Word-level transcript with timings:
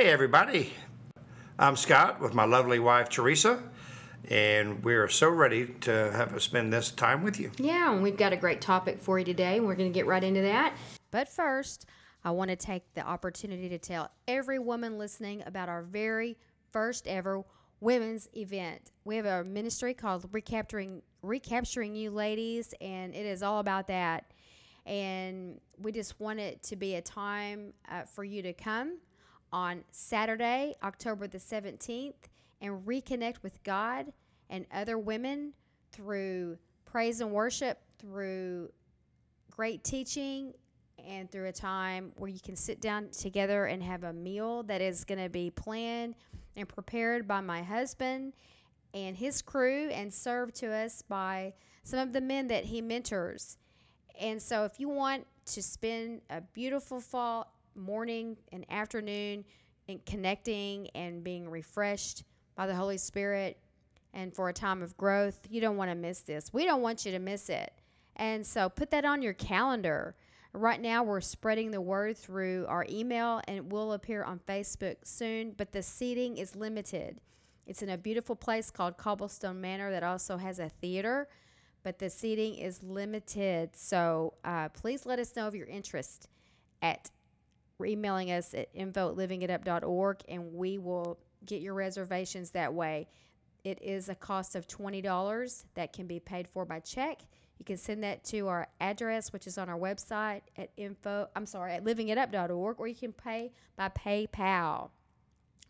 Hey, 0.00 0.08
everybody. 0.08 0.72
I'm 1.58 1.76
Scott 1.76 2.22
with 2.22 2.32
my 2.32 2.46
lovely 2.46 2.78
wife, 2.78 3.10
Teresa, 3.10 3.62
and 4.30 4.82
we're 4.82 5.08
so 5.08 5.28
ready 5.28 5.66
to 5.82 6.10
have 6.12 6.32
us 6.32 6.42
spend 6.42 6.72
this 6.72 6.90
time 6.90 7.22
with 7.22 7.38
you. 7.38 7.50
Yeah, 7.58 7.92
and 7.92 8.02
we've 8.02 8.16
got 8.16 8.32
a 8.32 8.36
great 8.36 8.62
topic 8.62 8.98
for 8.98 9.18
you 9.18 9.26
today, 9.26 9.58
and 9.58 9.66
we're 9.66 9.74
going 9.74 9.92
to 9.92 9.94
get 9.94 10.06
right 10.06 10.24
into 10.24 10.40
that. 10.40 10.74
But 11.10 11.28
first, 11.28 11.84
I 12.24 12.30
want 12.30 12.48
to 12.48 12.56
take 12.56 12.94
the 12.94 13.02
opportunity 13.02 13.68
to 13.68 13.76
tell 13.76 14.10
every 14.26 14.58
woman 14.58 14.96
listening 14.96 15.42
about 15.44 15.68
our 15.68 15.82
very 15.82 16.38
first 16.72 17.06
ever 17.06 17.44
women's 17.80 18.26
event. 18.34 18.92
We 19.04 19.16
have 19.16 19.26
a 19.26 19.44
ministry 19.44 19.92
called 19.92 20.26
Recapturing 20.32 21.02
Recapturing 21.20 21.94
You 21.94 22.10
Ladies, 22.10 22.72
and 22.80 23.14
it 23.14 23.26
is 23.26 23.42
all 23.42 23.60
about 23.60 23.88
that. 23.88 24.32
And 24.86 25.60
we 25.76 25.92
just 25.92 26.18
want 26.18 26.40
it 26.40 26.62
to 26.62 26.76
be 26.76 26.94
a 26.94 27.02
time 27.02 27.74
uh, 27.86 28.04
for 28.04 28.24
you 28.24 28.40
to 28.40 28.54
come 28.54 28.96
on 29.52 29.84
Saturday, 29.90 30.74
October 30.82 31.26
the 31.26 31.38
17th, 31.38 32.14
and 32.60 32.86
reconnect 32.86 33.42
with 33.42 33.62
God 33.64 34.12
and 34.48 34.66
other 34.72 34.98
women 34.98 35.52
through 35.92 36.58
praise 36.84 37.20
and 37.20 37.30
worship, 37.30 37.78
through 37.98 38.70
great 39.50 39.84
teaching, 39.84 40.52
and 41.06 41.30
through 41.30 41.46
a 41.46 41.52
time 41.52 42.12
where 42.16 42.30
you 42.30 42.40
can 42.40 42.56
sit 42.56 42.80
down 42.80 43.08
together 43.10 43.66
and 43.66 43.82
have 43.82 44.04
a 44.04 44.12
meal 44.12 44.62
that 44.64 44.80
is 44.80 45.04
going 45.04 45.22
to 45.22 45.28
be 45.28 45.50
planned 45.50 46.14
and 46.56 46.68
prepared 46.68 47.26
by 47.26 47.40
my 47.40 47.62
husband 47.62 48.32
and 48.92 49.16
his 49.16 49.40
crew 49.40 49.88
and 49.90 50.12
served 50.12 50.54
to 50.56 50.70
us 50.72 51.02
by 51.02 51.52
some 51.82 52.00
of 52.00 52.12
the 52.12 52.20
men 52.20 52.48
that 52.48 52.64
he 52.64 52.80
mentors. 52.80 53.56
And 54.20 54.40
so, 54.40 54.64
if 54.64 54.78
you 54.78 54.88
want 54.88 55.26
to 55.46 55.62
spend 55.62 56.20
a 56.28 56.40
beautiful 56.40 57.00
fall 57.00 57.52
morning 57.80 58.36
and 58.52 58.64
afternoon 58.70 59.44
and 59.88 60.04
connecting 60.06 60.88
and 60.94 61.24
being 61.24 61.48
refreshed 61.48 62.24
by 62.54 62.66
the 62.66 62.74
Holy 62.74 62.98
Spirit 62.98 63.58
and 64.12 64.34
for 64.34 64.48
a 64.48 64.52
time 64.52 64.82
of 64.82 64.96
growth, 64.96 65.38
you 65.48 65.60
don't 65.60 65.76
want 65.76 65.90
to 65.90 65.94
miss 65.94 66.20
this. 66.20 66.52
We 66.52 66.64
don't 66.64 66.82
want 66.82 67.04
you 67.04 67.12
to 67.12 67.18
miss 67.18 67.48
it. 67.48 67.72
And 68.16 68.46
so 68.46 68.68
put 68.68 68.90
that 68.90 69.04
on 69.04 69.22
your 69.22 69.32
calendar. 69.34 70.16
Right 70.52 70.80
now, 70.80 71.04
we're 71.04 71.20
spreading 71.20 71.70
the 71.70 71.80
word 71.80 72.16
through 72.16 72.66
our 72.68 72.84
email 72.90 73.40
and 73.46 73.56
it 73.56 73.64
will 73.66 73.92
appear 73.92 74.24
on 74.24 74.40
Facebook 74.40 74.96
soon, 75.04 75.54
but 75.56 75.72
the 75.72 75.82
seating 75.82 76.38
is 76.38 76.56
limited. 76.56 77.20
It's 77.66 77.82
in 77.82 77.90
a 77.90 77.96
beautiful 77.96 78.34
place 78.34 78.68
called 78.70 78.96
Cobblestone 78.96 79.60
Manor 79.60 79.92
that 79.92 80.02
also 80.02 80.36
has 80.36 80.58
a 80.58 80.68
theater, 80.68 81.28
but 81.84 82.00
the 82.00 82.10
seating 82.10 82.56
is 82.56 82.82
limited. 82.82 83.76
So 83.76 84.34
uh, 84.44 84.70
please 84.70 85.06
let 85.06 85.20
us 85.20 85.36
know 85.36 85.46
of 85.46 85.54
your 85.54 85.68
interest 85.68 86.28
at 86.82 87.10
emailing 87.86 88.30
us 88.30 88.54
at 88.54 88.68
info 88.74 89.10
at 89.10 89.16
livingitup.org 89.16 90.22
and 90.28 90.54
we 90.54 90.78
will 90.78 91.18
get 91.44 91.62
your 91.62 91.74
reservations 91.74 92.50
that 92.50 92.72
way. 92.72 93.08
It 93.64 93.80
is 93.82 94.08
a 94.08 94.14
cost 94.14 94.54
of 94.54 94.66
$20 94.66 95.64
that 95.74 95.92
can 95.92 96.06
be 96.06 96.20
paid 96.20 96.48
for 96.48 96.64
by 96.64 96.80
check. 96.80 97.22
You 97.58 97.64
can 97.64 97.76
send 97.76 98.02
that 98.04 98.24
to 98.24 98.48
our 98.48 98.68
address, 98.80 99.32
which 99.32 99.46
is 99.46 99.58
on 99.58 99.68
our 99.68 99.78
website 99.78 100.40
at 100.56 100.70
info, 100.78 101.28
I'm 101.36 101.44
sorry, 101.44 101.74
at 101.74 101.84
livingitup.org, 101.84 102.80
or 102.80 102.88
you 102.88 102.94
can 102.94 103.12
pay 103.12 103.52
by 103.76 103.90
PayPal. 103.90 104.90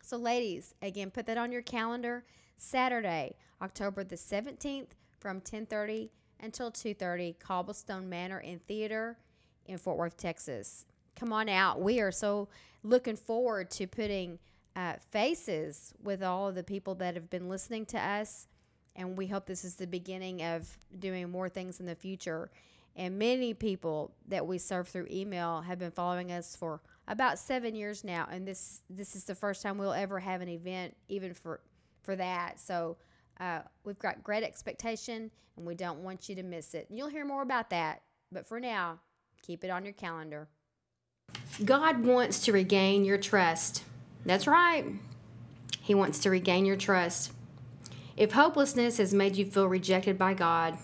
So, 0.01 0.17
ladies, 0.17 0.73
again, 0.81 1.11
put 1.11 1.25
that 1.25 1.37
on 1.37 1.51
your 1.51 1.61
calendar. 1.61 2.23
Saturday, 2.57 3.35
October 3.61 4.03
the 4.03 4.15
17th 4.15 4.91
from 5.19 5.41
10:30 5.41 6.09
until 6.39 6.71
2:30, 6.71 7.33
Cobblestone 7.39 8.07
Manor 8.07 8.39
in 8.39 8.59
Theater 8.59 9.17
in 9.65 9.77
Fort 9.77 9.97
Worth, 9.97 10.15
Texas 10.15 10.85
come 11.15 11.33
on 11.33 11.49
out. 11.49 11.81
We 11.81 11.99
are 11.99 12.11
so 12.11 12.47
looking 12.83 13.15
forward 13.15 13.69
to 13.71 13.87
putting 13.87 14.39
uh, 14.75 14.93
faces 15.11 15.93
with 16.01 16.23
all 16.23 16.47
of 16.47 16.55
the 16.55 16.63
people 16.63 16.95
that 16.95 17.15
have 17.15 17.29
been 17.29 17.49
listening 17.49 17.85
to 17.87 17.99
us. 17.99 18.47
And 18.95 19.17
we 19.17 19.27
hope 19.27 19.45
this 19.45 19.63
is 19.63 19.75
the 19.75 19.87
beginning 19.87 20.41
of 20.43 20.67
doing 20.99 21.29
more 21.29 21.49
things 21.49 21.79
in 21.79 21.85
the 21.85 21.95
future. 21.95 22.51
And 22.95 23.17
many 23.17 23.53
people 23.53 24.11
that 24.27 24.45
we 24.45 24.57
serve 24.57 24.87
through 24.87 25.07
email 25.09 25.61
have 25.61 25.79
been 25.79 25.91
following 25.91 26.31
us 26.31 26.55
for 26.55 26.81
about 27.07 27.39
seven 27.39 27.73
years 27.73 28.03
now. 28.03 28.27
And 28.29 28.45
this 28.45 28.81
this 28.89 29.15
is 29.15 29.23
the 29.23 29.35
first 29.35 29.61
time 29.61 29.77
we'll 29.77 29.93
ever 29.93 30.19
have 30.19 30.41
an 30.41 30.49
event 30.49 30.95
even 31.07 31.33
for 31.33 31.61
for 32.01 32.15
that. 32.17 32.59
So 32.59 32.97
uh, 33.39 33.61
we've 33.85 33.99
got 33.99 34.23
great 34.23 34.43
expectation 34.43 35.31
and 35.57 35.65
we 35.65 35.75
don't 35.75 35.99
want 35.99 36.27
you 36.27 36.35
to 36.35 36.43
miss 36.43 36.73
it. 36.73 36.87
And 36.89 36.97
you'll 36.97 37.09
hear 37.09 37.25
more 37.25 37.41
about 37.43 37.69
that. 37.69 38.01
But 38.31 38.45
for 38.45 38.59
now, 38.59 38.99
keep 39.41 39.63
it 39.63 39.69
on 39.69 39.83
your 39.83 39.93
calendar. 39.93 40.47
God 41.63 42.03
wants 42.03 42.41
to 42.45 42.51
regain 42.51 43.05
your 43.05 43.17
trust. 43.17 43.83
That's 44.25 44.47
right. 44.47 44.85
He 45.79 45.95
wants 45.95 46.19
to 46.19 46.29
regain 46.29 46.65
your 46.65 46.75
trust. 46.75 47.31
If 48.17 48.33
hopelessness 48.33 48.97
has 48.97 49.13
made 49.13 49.35
you 49.35 49.45
feel 49.45 49.67
rejected 49.67 50.17
by 50.17 50.33
God, 50.33 50.77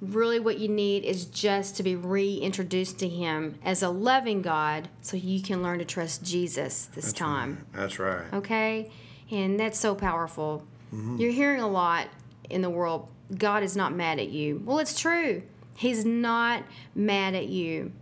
really 0.00 0.38
what 0.38 0.58
you 0.58 0.68
need 0.68 1.04
is 1.04 1.24
just 1.24 1.76
to 1.76 1.82
be 1.82 1.96
reintroduced 1.96 2.98
to 3.00 3.08
Him 3.08 3.56
as 3.64 3.82
a 3.82 3.88
loving 3.88 4.42
God 4.42 4.88
so 5.00 5.16
you 5.16 5.42
can 5.42 5.62
learn 5.62 5.78
to 5.78 5.84
trust 5.84 6.24
Jesus 6.24 6.86
this 6.86 7.06
That's 7.06 7.12
time. 7.12 7.66
Right. 7.72 7.80
That's 7.80 7.98
right. 7.98 8.32
Okay? 8.34 8.90
And 9.30 9.58
that's 9.58 9.78
so 9.78 9.94
powerful. 9.94 10.66
Mm-hmm. 10.94 11.16
You're 11.16 11.32
hearing 11.32 11.60
a 11.60 11.68
lot 11.68 12.08
in 12.50 12.62
the 12.62 12.70
world 12.70 13.08
God 13.36 13.62
is 13.62 13.76
not 13.76 13.94
mad 13.94 14.18
at 14.18 14.28
you. 14.28 14.62
Well, 14.64 14.78
it's 14.78 14.98
true. 14.98 15.42
He's 15.76 16.04
not 16.04 16.62
mad 16.94 17.34
at 17.34 17.46
you. 17.46 17.92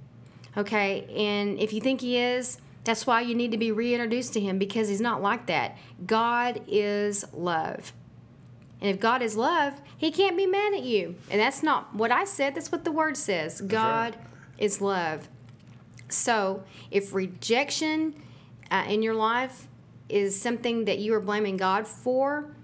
Okay, 0.57 1.07
and 1.17 1.59
if 1.59 1.73
you 1.73 1.81
think 1.81 2.01
he 2.01 2.19
is, 2.19 2.59
that's 2.85 3.07
why 3.07 3.21
you 3.21 3.35
need 3.35 3.53
to 3.53 3.59
be 3.59 3.73
reintroduced 3.73 4.33
to 4.35 4.41
him 4.41 4.59
because 4.59 4.89
he's 4.89 5.01
not 5.01 5.23
like 5.23 5.47
that. 5.47 5.79
God 6.05 6.63
is 6.67 7.25
love. 7.33 7.93
And 8.81 8.91
if 8.91 8.99
God 8.99 9.23
is 9.23 9.37
love, 9.37 9.81
he 9.97 10.11
can't 10.11 10.37
be 10.37 10.47
mad 10.47 10.75
at 10.75 10.83
you. 10.83 11.15
And 11.31 11.41
that's 11.41 11.63
not 11.63 11.95
what 11.95 12.11
I 12.11 12.25
said, 12.25 12.55
that's 12.55 12.73
what 12.73 12.85
the 12.85 12.91
word 12.91 13.17
says. 13.17 13.59
That's 13.59 13.71
God 13.71 14.17
right. 14.17 14.27
is 14.59 14.81
love. 14.81 15.29
So 16.09 16.65
if 16.91 17.15
rejection 17.15 18.15
uh, 18.71 18.85
in 18.89 19.03
your 19.03 19.15
life 19.15 19.69
is 20.09 20.39
something 20.39 20.85
that 20.87 20.99
you 20.99 21.15
are 21.15 21.21
blaming 21.21 21.57
God 21.57 21.87
for, 21.87 22.55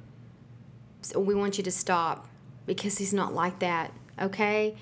we 1.17 1.35
want 1.35 1.57
you 1.57 1.65
to 1.65 1.71
stop 1.71 2.29
because 2.67 2.99
he's 2.99 3.15
not 3.15 3.33
like 3.33 3.61
that. 3.61 3.93
Okay? 4.21 4.77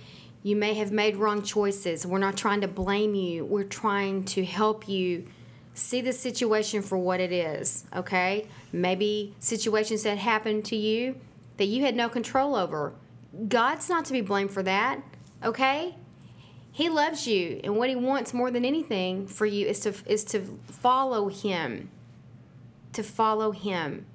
You 0.47 0.55
may 0.55 0.75
have 0.75 0.93
made 0.93 1.17
wrong 1.17 1.43
choices. 1.43 2.07
We're 2.07 2.21
not 2.21 2.37
trying 2.37 2.61
to 2.61 2.69
blame 2.69 3.17
you, 3.17 3.45
we're 3.45 3.65
trying 3.65 4.23
to 4.27 4.45
help 4.45 4.89
you 4.89 5.27
see 5.75 6.01
the 6.01 6.13
situation 6.13 6.83
for 6.83 6.97
what 6.97 7.19
it 7.19 7.33
is, 7.33 7.85
okay? 7.93 8.47
Maybe 8.71 9.35
situations 9.41 10.05
that 10.05 10.19
happened 10.19 10.65
to 10.67 10.77
you 10.77 11.17
that 11.57 11.65
you 11.65 11.83
had 11.83 11.97
no 11.97 12.09
control 12.09 12.55
over. 12.55 12.93
God's 13.49 13.89
not 13.89 14.05
to 14.05 14.13
be 14.13 14.21
blamed 14.21 14.53
for 14.53 14.63
that, 14.63 15.01
okay? 15.43 15.97
He 16.71 16.89
loves 16.91 17.27
you, 17.27 17.61
and 17.65 17.77
what 17.77 17.89
he 17.89 17.97
wants 17.97 18.33
more 18.33 18.53
than 18.53 18.65
anything 18.65 19.27
for 19.27 19.47
you 19.47 19.67
is 19.67 19.81
to 19.81 19.95
is 20.07 20.23
to 20.27 20.61
follow 20.71 21.27
him. 21.27 21.91
To 22.93 23.03
follow 23.03 23.51
him. 23.51 24.07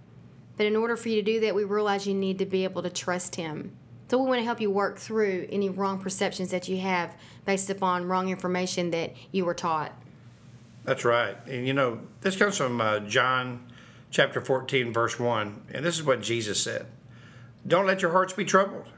But 0.55 0.65
in 0.65 0.77
order 0.77 0.95
for 0.95 1.09
you 1.09 1.17
to 1.17 1.21
do 1.33 1.41
that, 1.41 1.55
we 1.55 1.65
realize 1.65 2.07
you 2.07 2.13
need 2.13 2.39
to 2.39 2.45
be 2.45 2.63
able 2.63 2.83
to 2.83 2.89
trust 2.89 3.35
him. 3.35 3.75
So 4.11 4.17
we 4.17 4.27
want 4.27 4.39
to 4.39 4.43
help 4.43 4.59
you 4.59 4.69
work 4.69 4.99
through 4.99 5.47
any 5.53 5.69
wrong 5.69 5.97
perceptions 5.97 6.51
that 6.51 6.67
you 6.67 6.81
have 6.81 7.15
based 7.45 7.69
upon 7.69 8.09
wrong 8.09 8.27
information 8.27 8.91
that 8.91 9.13
you 9.31 9.45
were 9.45 9.53
taught. 9.53 9.93
That's 10.83 11.05
right. 11.05 11.37
And 11.47 11.65
you 11.65 11.73
know, 11.73 12.01
this 12.19 12.35
comes 12.35 12.57
from 12.57 12.81
uh, 12.81 12.99
John 12.99 13.71
chapter 14.09 14.41
14, 14.41 14.91
verse 14.91 15.17
1. 15.17 15.61
And 15.73 15.85
this 15.85 15.95
is 15.95 16.03
what 16.03 16.19
Jesus 16.21 16.61
said 16.61 16.87
Don't 17.65 17.87
let 17.87 18.01
your 18.01 18.11
hearts 18.11 18.33
be 18.33 18.43
troubled. 18.43 18.89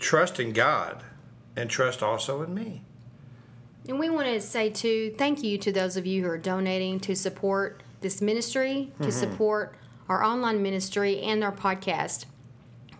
Trust 0.00 0.40
in 0.40 0.52
God 0.52 1.04
and 1.54 1.70
trust 1.70 2.02
also 2.02 2.42
in 2.42 2.52
me. 2.52 2.82
And 3.86 4.00
we 4.00 4.10
want 4.10 4.26
to 4.26 4.40
say, 4.40 4.70
too, 4.70 5.14
thank 5.16 5.44
you 5.44 5.56
to 5.58 5.70
those 5.70 5.96
of 5.96 6.04
you 6.04 6.24
who 6.24 6.28
are 6.28 6.36
donating 6.36 6.98
to 6.98 7.14
support 7.14 7.84
this 8.00 8.20
ministry, 8.20 8.92
to 8.96 9.04
mm-hmm. 9.04 9.10
support 9.12 9.76
our 10.08 10.24
online 10.24 10.64
ministry 10.64 11.20
and 11.20 11.44
our 11.44 11.52
podcast. 11.52 12.24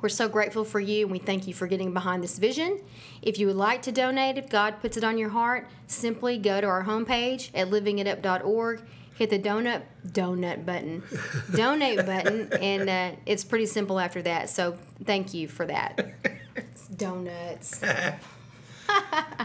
We're 0.01 0.09
so 0.11 0.29
grateful 0.29 0.65
for 0.65 0.79
you 0.81 1.03
and 1.05 1.11
we 1.13 1.19
thank 1.19 1.47
you 1.47 1.55
for 1.55 1.67
getting 1.67 1.93
behind 1.93 2.23
this 2.23 2.39
vision. 2.39 2.81
If 3.23 3.39
you 3.39 3.47
would 3.47 3.57
like 3.57 3.83
to 3.83 3.93
donate, 3.93 4.39
if 4.39 4.49
God 4.49 4.81
puts 4.81 4.97
it 4.97 5.05
on 5.05 5.19
your 5.19 5.31
heart, 5.31 5.69
simply 5.87 6.39
go 6.39 6.61
to 6.61 6.67
our 6.67 6.85
homepage 6.85 7.51
at 7.55 7.71
livingitup.org. 7.71 8.83
hit 9.15 9.31
the 9.31 9.39
donut 9.39 9.83
donut 10.07 10.67
button, 10.67 11.03
donate 11.55 12.05
button, 12.05 12.53
and 12.61 12.89
uh, 12.91 13.17
it's 13.25 13.45
pretty 13.45 13.65
simple 13.67 13.99
after 13.99 14.21
that. 14.23 14.51
So 14.51 14.77
thank 15.05 15.33
you 15.33 15.49
for 15.49 15.65
that. 15.67 16.15
It's 16.55 16.87
donuts. 16.89 17.81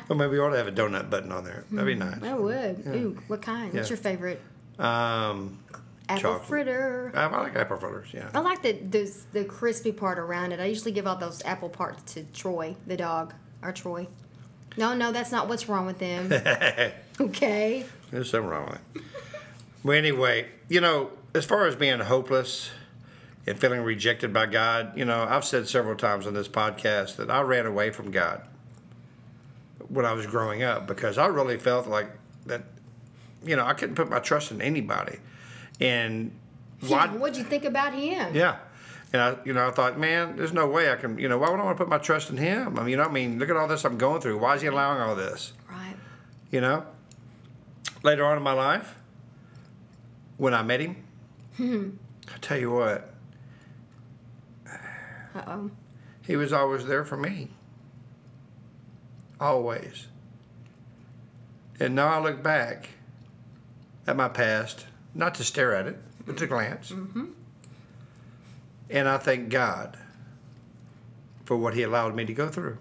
Well, 0.07 0.18
maybe 0.19 0.33
we 0.33 0.39
ought 0.39 0.50
to 0.51 0.57
have 0.57 0.68
a 0.68 0.71
donut 0.71 1.09
button 1.09 1.31
on 1.31 1.44
there. 1.44 1.65
That'd 1.71 1.88
be 1.88 1.95
nice. 1.95 2.21
I 2.21 2.33
would. 2.36 2.83
Ooh, 2.88 3.18
what 3.27 3.42
kind? 3.42 3.74
What's 3.74 3.89
your 3.89 3.98
favorite? 3.98 4.39
Um, 4.77 5.57
Apple 6.12 6.22
Chocolate. 6.22 6.48
fritter. 6.48 7.12
I, 7.16 7.24
I 7.25 7.42
like 7.42 7.56
apple 7.56 7.78
fritters. 7.78 8.10
Yeah. 8.13 8.30
I 8.34 8.40
like 8.40 8.62
the, 8.62 8.74
the 8.74 9.13
the 9.34 9.46
crispy 9.46 9.92
part 9.92 10.19
around 10.19 10.52
it. 10.52 10.60
I 10.60 10.66
usually 10.66 10.92
give 10.92 11.08
all 11.08 11.16
those 11.16 11.42
apple 11.46 11.69
parts 11.69 12.13
to 12.13 12.24
Troy, 12.34 12.75
the 12.86 12.98
dog, 12.98 13.34
or 13.62 13.72
Troy. 13.72 14.08
No, 14.78 14.94
no, 14.94 15.12
that's 15.12 15.31
not 15.31 15.48
what's 15.50 15.68
wrong 15.68 15.86
with 15.86 16.00
them. 16.00 16.31
okay. 17.22 17.86
There's 18.10 18.30
something 18.31 18.50
wrong 18.50 18.66
with 18.68 18.75
it. 18.96 19.04
Well, 19.84 19.98
anyway, 19.98 20.48
you 20.69 20.80
know, 20.80 21.12
as 21.34 21.46
far 21.46 21.66
as 21.68 21.75
being 21.75 22.00
hopeless 22.00 22.72
and 23.48 23.60
feeling 23.60 23.81
rejected 23.81 24.31
by 24.31 24.46
God, 24.46 24.98
you 24.98 25.06
know, 25.06 25.25
I've 25.30 25.44
said 25.46 25.68
several 25.68 25.96
times 25.96 26.28
on 26.28 26.34
this 26.34 26.48
podcast 26.48 27.16
that 27.18 27.30
I 27.30 27.42
ran 27.42 27.66
away 27.66 27.92
from 27.92 28.12
God 28.12 28.48
when 29.90 30.06
I 30.06 30.13
was 30.13 30.25
growing 30.25 30.63
up 30.63 30.88
because 30.88 31.18
I 31.18 31.25
really 31.28 31.58
felt 31.58 31.88
like 31.88 32.10
that, 32.46 32.63
you 33.44 33.56
know, 33.56 33.66
I 33.66 33.74
couldn't 33.74 33.96
put 33.96 34.10
my 34.10 34.19
trust 34.19 34.52
in 34.52 34.62
anybody. 34.62 35.18
And 35.80 36.32
why? 36.82 37.08
What'd 37.08 37.38
you 37.38 37.44
think 37.44 37.66
about 37.66 37.94
him? 37.94 38.36
Yeah. 38.36 38.58
And 39.14 39.22
I, 39.22 39.36
you 39.44 39.54
know, 39.54 39.68
I 39.68 39.72
thought, 39.72 40.00
man, 40.00 40.38
there's 40.38 40.54
no 40.54 40.68
way 40.68 40.92
I 40.92 40.96
can, 40.96 41.18
you 41.18 41.28
know, 41.28 41.38
why 41.38 41.50
would 41.50 41.60
I 41.60 41.64
want 41.64 41.78
to 41.78 41.84
put 41.84 41.90
my 41.90 41.98
trust 41.98 42.30
in 42.30 42.38
him? 42.38 42.80
I 42.80 42.82
mean, 42.82 42.90
you 42.92 42.98
know, 42.98 43.04
I 43.04 43.12
mean, 43.12 43.40
look 43.40 43.50
at 43.50 43.58
all 43.58 43.68
this 43.68 43.84
I'm 43.84 43.98
going 43.98 44.22
through. 44.22 44.38
Why 44.38 44.56
is 44.56 44.62
he 44.62 44.68
allowing 44.68 45.02
all 45.02 45.16
this? 45.16 45.52
Right. 45.70 45.96
You 46.50 46.62
know? 46.62 46.86
Later 48.04 48.26
on 48.26 48.38
in 48.38 48.44
my 48.44 48.54
life, 48.54 48.96
when 50.38 50.54
I 50.54 50.64
met 50.64 50.80
him, 50.80 50.96
I 51.60 52.38
tell 52.40 52.58
you 52.58 52.72
what, 52.72 53.14
Uh 55.36 55.42
oh. 55.46 55.72
he 56.26 56.36
was 56.36 56.54
always 56.54 56.86
there 56.86 57.04
for 57.04 57.18
me. 57.18 57.50
Always. 59.40 60.08
And 61.80 61.96
now 61.96 62.08
I 62.08 62.20
look 62.22 62.42
back 62.42 62.90
at 64.08 64.16
my 64.16 64.30
past, 64.30 64.86
not 65.13 65.36
to 65.36 65.44
stare 65.44 65.75
at 65.75 65.88
it, 65.88 65.98
but 66.25 66.38
to 66.38 66.48
glance. 66.48 66.92
And 68.90 69.08
I 69.08 69.18
thank 69.18 69.50
God 69.50 69.98
for 71.46 71.58
what 71.58 71.74
He 71.74 71.84
allowed 71.84 72.16
me 72.16 72.25
to 72.25 72.34
go 72.34 72.48
through. 72.50 72.78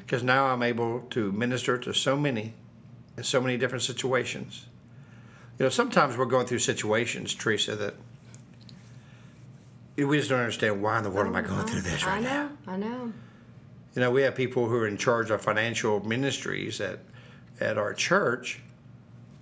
Because 0.00 0.22
now 0.22 0.46
I'm 0.46 0.62
able 0.62 1.00
to 1.10 1.32
minister 1.32 1.78
to 1.78 1.92
so 1.92 2.16
many 2.16 2.54
in 3.16 3.24
so 3.24 3.40
many 3.40 3.56
different 3.56 3.82
situations. 3.82 4.66
You 5.58 5.64
know, 5.64 5.70
sometimes 5.70 6.16
we're 6.16 6.24
going 6.24 6.46
through 6.46 6.60
situations, 6.60 7.34
Teresa, 7.34 7.74
that 7.74 7.94
we 9.96 10.16
just 10.18 10.30
don't 10.30 10.38
understand 10.38 10.80
why 10.80 10.98
in 10.98 11.04
the 11.04 11.10
world 11.10 11.26
am 11.26 11.34
I 11.34 11.42
going 11.42 11.66
through 11.66 11.80
this 11.80 12.04
right 12.04 12.18
I 12.18 12.20
know. 12.20 12.28
now. 12.28 12.50
I 12.68 12.76
know. 12.76 13.12
You 13.96 14.02
know, 14.02 14.10
we 14.12 14.22
have 14.22 14.36
people 14.36 14.68
who 14.68 14.76
are 14.76 14.86
in 14.86 14.96
charge 14.96 15.30
of 15.30 15.42
financial 15.42 15.98
ministries 16.06 16.80
at 16.80 17.00
at 17.60 17.76
our 17.76 17.92
church. 17.92 18.60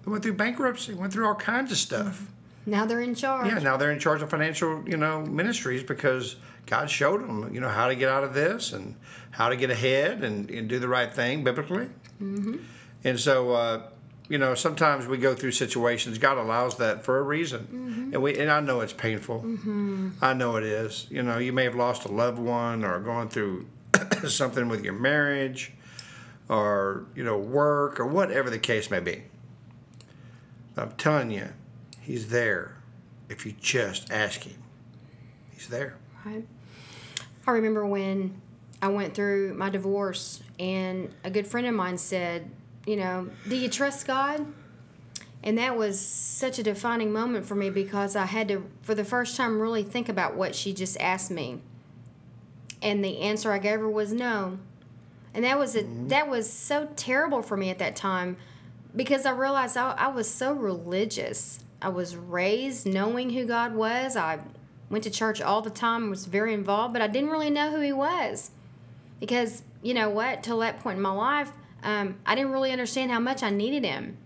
They 0.07 0.13
went 0.13 0.23
through 0.23 0.35
bankruptcy, 0.35 0.95
went 0.95 1.13
through 1.13 1.27
all 1.27 1.35
kinds 1.35 1.73
of 1.73 1.79
stuff. 1.79 2.31
Now 2.65 2.87
they're 2.87 3.01
in 3.01 3.17
charge. 3.17 3.49
Yeah, 3.49 3.59
now 3.59 3.77
they're 3.77 3.91
in 3.91 3.99
charge 3.99 4.23
of 4.23 4.31
financial, 4.31 4.89
you 4.89 4.97
know, 4.97 5.21
ministries 5.23 5.83
because 5.83 6.37
God 6.67 6.89
showed 6.89 7.23
them, 7.23 7.53
you 7.53 7.61
know, 7.61 7.69
how 7.69 7.89
to 7.89 7.97
get 7.97 8.09
out 8.09 8.23
of 8.23 8.33
this 8.33 8.73
and 8.73 8.95
how 9.33 9.49
to 9.49 9.57
get 9.57 9.71
ahead 9.71 10.23
and, 10.23 10.49
and 10.49 10.69
do 10.69 10.79
the 10.79 10.89
right 10.89 11.13
thing 11.13 11.43
biblically. 11.43 11.89
Mm-hmm. 12.23 12.57
And 13.03 13.19
so, 13.19 13.53
uh, 13.53 13.83
you 14.29 14.39
know, 14.39 14.55
sometimes 14.55 15.07
we 15.07 15.19
go 15.19 15.35
through 15.35 15.53
situations. 15.53 16.19
God 16.19 16.39
allows 16.39 16.77
that 16.79 17.05
for 17.05 17.19
a 17.19 17.23
reason, 17.23 18.11
and 18.13 18.23
we 18.23 18.37
and 18.39 18.51
I 18.51 18.61
know 18.61 18.81
it's 18.81 18.93
painful. 18.93 19.45
I 20.21 20.35
know 20.35 20.57
it 20.57 20.65
is. 20.65 21.07
You 21.11 21.23
know, 21.23 21.39
you 21.39 21.53
may 21.53 21.65
have 21.65 21.77
lost 21.77 22.05
a 22.05 22.09
loved 22.09 22.39
one 22.39 22.85
or 22.85 22.99
going 22.99 23.29
through 23.29 23.67
something 24.29 24.69
with 24.69 24.83
your 24.85 24.95
marriage, 24.95 25.73
or 26.49 27.07
you 27.15 27.23
know, 27.23 27.39
work 27.39 28.01
or 28.01 28.07
whatever 28.07 28.51
the 28.51 28.59
case 28.59 28.91
may 28.91 28.99
be. 29.01 29.23
I'm 30.77 30.93
telling 30.93 31.31
you, 31.31 31.49
He's 32.01 32.29
there 32.29 32.77
if 33.29 33.45
you 33.47 33.53
just 33.61 34.13
ask 34.13 34.43
Him. 34.43 34.63
He's 35.53 35.69
there. 35.69 35.97
Right. 36.25 36.47
I 37.47 37.51
remember 37.51 37.87
when 37.87 38.41
I 38.83 38.89
went 38.89 39.15
through 39.15 39.55
my 39.55 39.71
divorce, 39.71 40.43
and 40.59 41.15
a 41.25 41.31
good 41.31 41.47
friend 41.47 41.67
of 41.67 41.75
mine 41.75 41.99
said, 41.99 42.51
You 42.87 42.97
know, 42.97 43.31
do 43.49 43.57
you 43.57 43.69
trust 43.69 44.07
God? 44.07 44.47
And 45.43 45.59
that 45.59 45.77
was 45.77 46.01
such 46.01 46.59
a 46.59 46.63
defining 46.63 47.13
moment 47.13 47.47
for 47.47 47.55
me 47.55 47.71
because 47.71 48.17
I 48.17 48.27
had 48.27 48.49
to, 48.49 48.69
for 48.83 48.95
the 48.95 49.05
first 49.05 49.37
time, 49.37 49.61
really 49.61 49.85
think 49.85 50.09
about 50.09 50.35
what 50.35 50.55
she 50.55 50.73
just 50.73 50.99
asked 51.01 51.31
me. 51.31 51.61
And 52.83 53.05
the 53.05 53.21
answer 53.21 53.53
I 53.53 53.59
gave 53.59 53.79
her 53.79 53.89
was 53.89 54.13
no. 54.13 54.59
And 55.33 55.45
that 55.45 55.59
was 55.59 55.77
a, 55.77 55.83
mm-hmm. 55.83 56.09
that 56.09 56.29
was 56.29 56.51
so 56.51 56.89
terrible 56.97 57.43
for 57.43 57.57
me 57.57 57.71
at 57.71 57.79
that 57.79 57.95
time 57.95 58.37
because 58.97 59.27
I 59.27 59.31
realized 59.31 59.77
I, 59.77 59.93
I 59.93 60.09
was 60.09 60.29
so 60.29 60.53
religious. 60.53 61.61
I 61.81 61.91
was 61.91 62.17
raised 62.17 62.87
knowing 62.87 63.31
who 63.31 63.45
God 63.45 63.75
was. 63.75 64.17
I 64.17 64.41
went 64.89 65.05
to 65.05 65.11
church 65.11 65.41
all 65.41 65.61
the 65.61 65.71
time, 65.71 66.09
was 66.09 66.25
very 66.25 66.55
involved, 66.55 66.95
but 66.95 67.03
I 67.03 67.07
didn't 67.07 67.31
really 67.31 67.51
know 67.51 67.71
who 67.71 67.81
He 67.81 67.93
was. 67.93 68.51
Because, 69.21 69.63
you 69.83 69.95
know 69.95 70.09
what, 70.09 70.43
till 70.43 70.59
that 70.61 70.81
point 70.81 70.97
in 70.97 71.03
my 71.03 71.11
life, 71.11 71.53
um, 71.83 72.17
I 72.25 72.35
didn't 72.35 72.53
really 72.53 72.73
understand 72.73 73.11
how 73.11 73.21
much 73.21 73.43
I 73.43 73.51
needed 73.51 73.85
Him. 73.85 74.17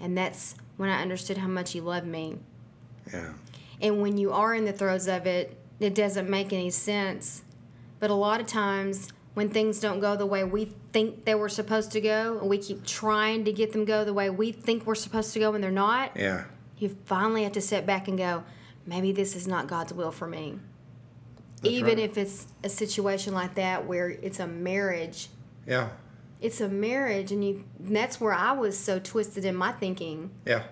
And 0.00 0.16
that's 0.16 0.54
when 0.76 0.88
I 0.88 1.02
understood 1.02 1.38
how 1.38 1.48
much 1.48 1.72
He 1.72 1.80
loved 1.80 2.06
me. 2.06 2.38
Yeah. 3.12 3.34
And 3.80 4.00
when 4.00 4.16
you 4.16 4.32
are 4.32 4.54
in 4.54 4.64
the 4.64 4.72
throes 4.72 5.06
of 5.06 5.26
it, 5.26 5.56
it 5.80 5.94
doesn't 5.94 6.28
make 6.28 6.52
any 6.52 6.70
sense. 6.70 7.42
But 8.00 8.10
a 8.10 8.14
lot 8.14 8.40
of 8.40 8.46
times, 8.46 9.08
when 9.34 9.48
things 9.48 9.80
don't 9.80 9.98
go 10.00 10.16
the 10.16 10.26
way 10.26 10.44
we 10.44 10.66
think 10.92 11.24
they 11.24 11.34
were 11.34 11.48
supposed 11.48 11.90
to 11.92 12.00
go, 12.00 12.38
and 12.40 12.48
we 12.48 12.58
keep 12.58 12.84
trying 12.86 13.44
to 13.44 13.52
get 13.52 13.72
them 13.72 13.84
go 13.84 14.04
the 14.04 14.14
way 14.14 14.30
we 14.30 14.52
think 14.52 14.86
we're 14.86 14.94
supposed 14.94 15.32
to 15.34 15.40
go, 15.40 15.54
and 15.54 15.62
they're 15.62 15.70
not, 15.70 16.12
Yeah. 16.16 16.44
you 16.78 16.96
finally 17.04 17.42
have 17.42 17.52
to 17.52 17.60
sit 17.60 17.84
back 17.84 18.06
and 18.08 18.16
go, 18.16 18.44
maybe 18.86 19.10
this 19.12 19.34
is 19.34 19.48
not 19.48 19.66
God's 19.66 19.92
will 19.92 20.12
for 20.12 20.26
me. 20.28 20.58
That's 21.62 21.74
Even 21.74 21.96
right. 21.98 22.10
if 22.10 22.16
it's 22.18 22.46
a 22.62 22.68
situation 22.68 23.34
like 23.34 23.54
that 23.54 23.86
where 23.86 24.08
it's 24.10 24.38
a 24.38 24.46
marriage, 24.46 25.28
Yeah. 25.66 25.88
it's 26.40 26.60
a 26.60 26.68
marriage, 26.68 27.32
and 27.32 27.44
you 27.44 27.64
and 27.84 27.96
that's 27.96 28.20
where 28.20 28.32
I 28.34 28.52
was 28.52 28.78
so 28.78 28.98
twisted 29.00 29.44
in 29.44 29.56
my 29.56 29.72
thinking. 29.72 30.30
Yeah. 30.46 30.64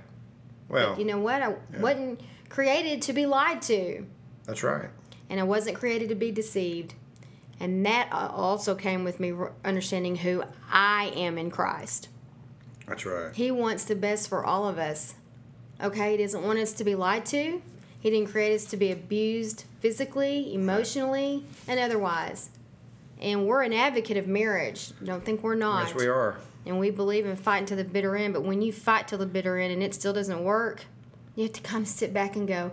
Well, 0.68 0.98
You 0.98 1.04
know 1.04 1.18
what? 1.18 1.42
I 1.42 1.54
wasn't 1.80 2.20
created 2.48 3.02
to 3.02 3.12
be 3.12 3.26
lied 3.26 3.60
to. 3.62 4.06
that's 4.44 4.62
right. 4.62 4.88
and 5.30 5.40
I 5.40 5.44
wasn't 5.44 5.78
created 5.78 6.08
to 6.10 6.14
be 6.14 6.30
deceived. 6.30 6.94
And 7.62 7.87
that 7.87 8.09
uh, 8.11 8.28
also 8.35 8.75
came 8.75 9.04
with 9.04 9.21
me 9.21 9.33
understanding 9.64 10.16
who 10.16 10.42
I 10.69 11.12
am 11.14 11.38
in 11.38 11.49
Christ. 11.49 12.09
That's 12.88 13.07
right. 13.07 13.33
He 13.33 13.52
wants 13.52 13.85
the 13.85 13.95
best 13.95 14.28
for 14.28 14.45
all 14.45 14.66
of 14.66 14.78
us. 14.78 15.14
Okay, 15.81 16.16
He 16.16 16.23
doesn't 16.23 16.42
want 16.42 16.59
us 16.59 16.73
to 16.73 16.83
be 16.83 16.97
lied 16.97 17.25
to. 17.26 17.62
He 18.00 18.11
didn't 18.11 18.31
create 18.31 18.57
us 18.57 18.64
to 18.64 18.76
be 18.76 18.90
abused 18.90 19.64
physically, 19.78 20.52
emotionally, 20.52 21.45
and 21.69 21.78
otherwise. 21.78 22.50
And 23.21 23.47
we're 23.47 23.62
an 23.62 23.73
advocate 23.73 24.16
of 24.16 24.26
marriage. 24.26 24.90
Don't 25.02 25.25
think 25.25 25.45
we're 25.45 25.54
not. 25.54 25.87
Yes, 25.87 25.95
we 25.95 26.09
are. 26.09 26.38
And 26.66 26.81
we 26.81 26.90
believe 26.90 27.25
in 27.26 27.37
fighting 27.37 27.66
to 27.66 27.76
the 27.76 27.85
bitter 27.85 28.16
end. 28.16 28.35
But 28.35 28.42
when 28.42 28.61
you 28.61 28.73
fight 28.73 29.07
till 29.07 29.19
the 29.19 29.26
bitter 29.26 29.57
end 29.57 29.73
and 29.73 29.85
it 29.85 29.95
still 29.95 30.12
doesn't 30.12 30.42
work, 30.42 30.87
you 31.37 31.45
have 31.45 31.52
to 31.52 31.61
kind 31.61 31.83
of 31.83 31.88
sit 31.88 32.12
back 32.12 32.35
and 32.35 32.49
go, 32.49 32.73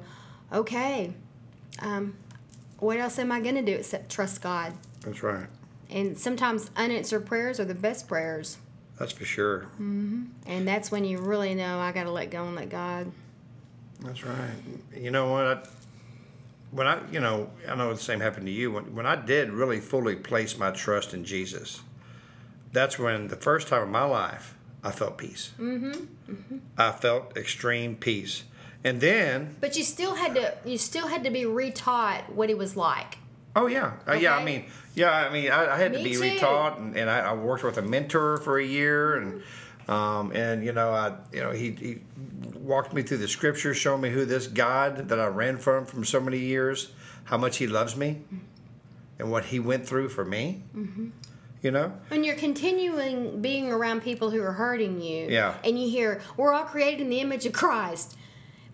okay, 0.52 1.14
um, 1.78 2.16
what 2.82 2.98
else 2.98 3.20
am 3.20 3.32
I 3.32 3.40
going 3.40 3.56
to 3.56 3.62
do 3.62 3.74
except 3.74 4.12
trust 4.12 4.42
God? 4.42 4.74
That's 5.02 5.24
right. 5.24 5.48
And 5.90 6.18
sometimes 6.18 6.70
unanswered 6.76 7.26
prayers 7.26 7.60
are 7.60 7.66
the 7.66 7.76
best 7.76 8.08
prayers. 8.08 8.58
That's 8.98 9.12
for 9.12 9.26
sure. 9.26 9.68
And 10.46 10.68
that's 10.68 10.92
when 10.92 11.06
you 11.06 11.20
really 11.20 11.56
know 11.56 11.80
I 11.80 11.92
got 11.92 12.04
to 12.04 12.12
let 12.12 12.32
go 12.32 12.46
and 12.46 12.56
let 12.56 12.70
God. 12.70 13.12
That's 14.02 14.24
right. 14.24 14.52
You 14.96 15.12
know 15.12 15.32
what? 15.32 15.46
I, 15.46 15.60
when 16.72 16.88
I, 16.88 17.00
you 17.12 17.20
know, 17.20 17.50
I 17.68 17.76
know 17.76 17.94
the 17.94 18.00
same 18.00 18.20
happened 18.20 18.46
to 18.46 18.52
you. 18.52 18.72
When, 18.72 18.94
when 18.96 19.06
I 19.06 19.16
did 19.16 19.52
really 19.52 19.80
fully 19.80 20.16
place 20.16 20.58
my 20.58 20.72
trust 20.72 21.14
in 21.14 21.24
Jesus, 21.26 21.82
that's 22.72 23.00
when 23.00 23.30
the 23.30 23.36
first 23.36 23.68
time 23.68 23.84
in 23.84 23.90
my 23.90 24.04
life 24.04 24.56
I 24.84 24.92
felt 24.92 25.18
peace. 25.18 25.52
Mm-hmm. 25.60 26.58
I 26.78 26.92
felt 26.92 27.36
extreme 27.36 27.96
peace. 27.96 28.44
And 28.84 29.02
then, 29.02 29.56
But 29.60 29.76
you 29.78 29.84
still 29.84 30.16
had 30.16 30.36
to 30.36 30.54
you 30.66 30.78
still 30.78 31.08
had 31.08 31.24
to 31.26 31.30
be 31.30 31.44
retaught 31.44 32.30
what 32.30 32.48
he 32.50 32.56
was 32.56 32.78
like. 32.78 33.18
oh 33.56 33.68
yeah, 33.68 33.94
uh, 34.08 34.14
yeah. 34.14 34.34
I 34.34 34.36
Okay. 34.38 34.46
mean, 34.46 34.66
yeah. 34.96 35.12
I 35.12 35.30
mean, 35.34 35.52
I, 35.52 35.74
I 35.74 35.78
had 35.78 35.92
to 35.94 36.00
Me 36.00 36.06
be 36.06 36.14
too. 36.14 36.22
retaught, 36.22 36.78
and, 36.78 36.96
and 36.96 37.10
I, 37.10 37.20
I 37.20 37.34
worked 37.34 37.64
with 37.64 37.78
a 37.78 37.82
mentor 37.82 38.38
for 38.38 38.58
a 38.58 38.64
year, 38.66 39.18
and 39.18 39.42
um, 39.90 40.32
and 40.34 40.64
you 40.64 40.72
know, 40.72 40.92
I, 40.92 41.16
you 41.34 41.42
know, 41.42 41.52
he, 41.52 41.72
he 41.72 41.98
walked 42.54 42.94
me 42.94 43.02
through 43.02 43.18
the 43.18 43.28
scriptures, 43.28 43.76
showing 43.76 44.02
me 44.02 44.12
who 44.12 44.24
this 44.24 44.48
God 44.48 45.10
that 45.10 45.20
I 45.20 45.28
ran 45.28 45.58
from 45.58 45.86
from 45.86 46.06
so 46.06 46.20
many 46.22 46.38
years, 46.40 46.92
how 47.26 47.38
much 47.38 47.58
He 47.58 47.68
loves 47.68 47.98
me, 47.98 48.22
and 49.18 49.30
what 49.32 49.46
He 49.46 49.60
went 49.60 49.86
through 49.88 50.10
for 50.10 50.24
me. 50.24 50.64
Mm-hmm. 50.76 51.08
You 51.62 51.72
know, 51.72 51.92
When 52.08 52.24
you're 52.24 52.38
continuing 52.38 53.42
being 53.42 53.70
around 53.70 54.02
people 54.04 54.30
who 54.32 54.42
are 54.42 54.54
hurting 54.54 55.02
you, 55.02 55.28
Yeah. 55.28 55.56
and 55.66 55.78
you 55.78 55.90
hear, 55.90 56.22
we're 56.38 56.54
all 56.54 56.64
created 56.64 57.02
in 57.02 57.10
the 57.10 57.20
image 57.20 57.46
of 57.46 57.52
Christ. 57.52 58.16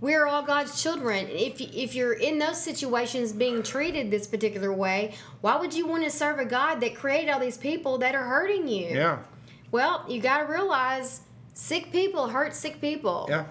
We're 0.01 0.27
all 0.27 0.43
God's 0.43 0.81
children. 0.81 1.27
If 1.29 1.61
if 1.61 1.95
you're 1.95 2.13
in 2.13 2.37
those 2.37 2.61
situations 2.61 3.31
being 3.31 3.63
treated 3.63 4.11
this 4.11 4.27
particular 4.27 4.73
way, 4.73 5.13
why 5.41 5.55
would 5.57 5.73
you 5.73 5.87
want 5.87 6.03
to 6.03 6.09
serve 6.09 6.39
a 6.39 6.45
God 6.45 6.79
that 6.81 6.95
created 6.95 7.29
all 7.29 7.39
these 7.39 7.57
people 7.57 7.97
that 7.99 8.13
are 8.13 8.25
hurting 8.25 8.67
you? 8.67 8.87
Yeah. 8.87 9.19
Well, 9.71 10.05
you 10.07 10.21
got 10.21 10.39
to 10.39 10.51
realize 10.51 11.21
sick 11.53 11.91
people 11.91 12.27
hurt 12.27 12.53
sick 12.53 12.79
people. 12.81 13.25
Yeah. 13.29 13.45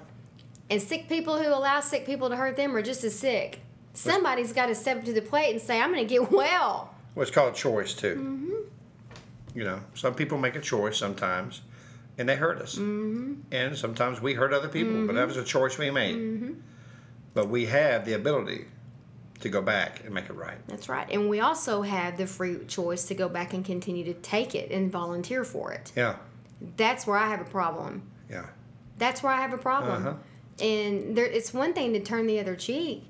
And 0.71 0.81
sick 0.81 1.09
people 1.09 1.43
who 1.43 1.49
allow 1.49 1.81
sick 1.81 2.07
people 2.07 2.31
to 2.31 2.37
hurt 2.37 2.57
them 2.57 2.75
are 2.75 2.83
just 2.83 3.05
as 3.05 3.19
sick. 3.19 3.61
Somebody's 3.93 4.53
got 4.53 4.67
to 4.67 4.75
step 4.75 5.05
to 5.05 5.13
the 5.13 5.23
plate 5.23 5.53
and 5.53 5.61
say, 5.61 5.81
I'm 5.81 5.93
going 5.93 6.07
to 6.07 6.09
get 6.09 6.31
well. 6.31 6.95
Well, 7.15 7.23
it's 7.23 7.31
called 7.31 7.55
choice 7.55 7.95
too. 7.95 8.17
Mm-hmm. 8.17 9.59
You 9.59 9.65
know, 9.65 9.81
some 9.95 10.15
people 10.15 10.37
make 10.39 10.57
a 10.57 10.61
choice 10.61 10.97
sometimes, 10.97 11.63
and 12.19 12.29
they 12.29 12.37
hurt 12.37 12.61
us. 12.61 12.77
Mm-hmm. 12.77 13.35
And 13.53 13.77
sometimes 13.77 14.21
we 14.21 14.35
hurt 14.35 14.53
other 14.53 14.69
people, 14.69 14.93
mm-hmm. 14.93 15.07
but 15.07 15.15
that 15.15 15.27
was 15.27 15.37
a 15.37 15.45
choice 15.45 15.79
we 15.79 15.91
made. 15.91 16.17
Mm-hmm. 16.17 16.53
But 17.35 17.49
we 17.49 17.67
have 17.67 18.05
the 18.05 18.13
ability 18.13 18.67
to 19.41 19.49
go 19.49 19.61
back 19.61 20.05
and 20.05 20.15
make 20.15 20.27
it 20.27 20.35
right. 20.35 20.57
That's 20.69 20.89
right. 20.89 21.11
And 21.11 21.29
we 21.29 21.41
also 21.41 21.83
have 21.83 22.17
the 22.17 22.27
free 22.27 22.65
choice 22.67 23.05
to 23.07 23.15
go 23.15 23.29
back 23.29 23.53
and 23.53 23.65
continue 23.65 24.05
to 24.05 24.15
take 24.15 24.55
it 24.55 24.71
and 24.71 24.91
volunteer 24.91 25.45
for 25.45 25.73
it. 25.73 25.93
Yeah. 25.97 26.17
That's 26.77 27.07
where 27.07 27.17
I 27.17 27.29
have 27.29 27.41
a 27.41 27.51
problem. 27.51 28.11
Yeah. 28.31 28.47
That's 28.97 29.23
where 29.23 29.33
I 29.33 29.41
have 29.41 29.53
a 29.53 29.59
problem. 29.59 30.07
Uh-huh. 30.07 30.15
And 30.61 31.17
there, 31.17 31.27
it's 31.27 31.53
one 31.53 31.75
thing 31.75 31.93
to 31.95 32.01
turn 32.01 32.29
the 32.29 32.39
other 32.39 32.55
cheek, 32.55 33.03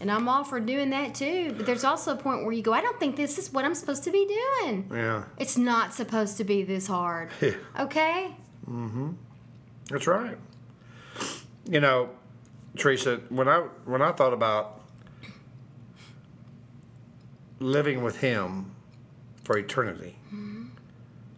and 0.00 0.10
I'm 0.10 0.28
all 0.28 0.44
for 0.44 0.60
doing 0.60 0.90
that 0.90 1.14
too. 1.14 1.54
But 1.56 1.64
there's 1.64 1.82
also 1.82 2.12
a 2.12 2.16
point 2.16 2.44
where 2.44 2.52
you 2.52 2.62
go, 2.62 2.74
I 2.74 2.82
don't 2.82 3.00
think 3.00 3.16
this 3.16 3.38
is 3.38 3.50
what 3.50 3.64
I'm 3.64 3.74
supposed 3.74 4.04
to 4.04 4.10
be 4.10 4.26
doing. 4.26 4.90
Yeah. 4.92 5.24
It's 5.38 5.56
not 5.56 5.94
supposed 5.94 6.36
to 6.36 6.44
be 6.44 6.62
this 6.62 6.86
hard. 6.86 7.30
Yeah. 7.40 7.54
Okay? 7.78 8.36
Mm-hmm. 8.68 9.10
That's 9.90 10.06
right. 10.06 10.36
You 11.68 11.80
know, 11.80 12.10
Teresa, 12.76 13.20
when 13.28 13.48
I 13.48 13.58
when 13.84 14.02
I 14.02 14.12
thought 14.12 14.32
about 14.32 14.80
living 17.58 18.02
with 18.02 18.18
him 18.20 18.72
for 19.44 19.58
eternity, 19.58 20.16
Mm-hmm. 20.32 20.66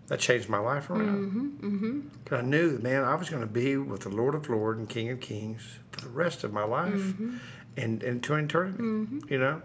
that 0.09 0.21
changed 0.21 0.50
my 0.50 0.59
life 0.59 0.91
around. 0.91 1.59
Mm-hmm. 1.62 2.00
Cause 2.26 2.41
I 2.41 2.43
knew, 2.43 2.79
man, 2.79 3.05
I 3.05 3.14
was 3.14 3.31
going 3.31 3.41
to 3.41 3.47
be 3.47 3.79
with 3.79 4.02
the 4.02 4.11
Lord 4.11 4.35
of 4.35 4.49
Lords 4.50 4.79
and 4.79 4.87
King 4.88 5.09
of 5.11 5.21
Kings 5.21 5.62
for 5.93 6.02
the 6.02 6.11
rest 6.11 6.45
of 6.45 6.52
my 6.52 6.64
life, 6.64 6.93
Mm-hmm. 6.93 7.37
and 7.79 8.02
and 8.02 8.23
to 8.25 8.35
eternity. 8.35 8.83
You 9.31 9.38
know, 9.38 9.62